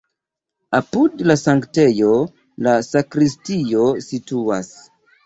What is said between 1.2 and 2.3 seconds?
la sanktejo